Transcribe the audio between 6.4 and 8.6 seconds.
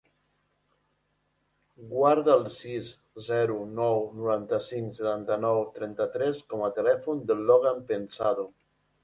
com a telèfon del Logan Pensado.